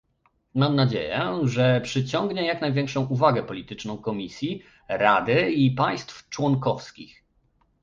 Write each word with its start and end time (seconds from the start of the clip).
Mam 0.55 0.75
nadzieję, 0.75 1.31
że 1.43 1.81
przyciągnie 1.81 2.45
jak 2.45 2.61
największą 2.61 3.05
uwagę 3.07 3.43
polityczną 3.43 3.97
Komisji, 3.97 4.63
Rady 4.87 5.51
i 5.51 5.71
państw 5.71 6.29
członkowskich 6.29 7.23